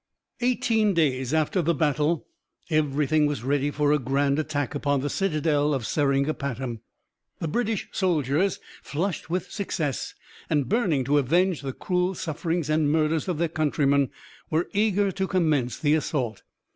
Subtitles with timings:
[0.39, 2.25] Eighteen days after the battle
[2.71, 6.79] everything was ready for a grand attack upon the citadel of Seringapatam.
[7.37, 10.15] The British soldiers, flushed with success,
[10.49, 14.09] and burning to avenge the cruel sufferings and murders of their countrymen,
[14.49, 16.41] were eager to commence the assault.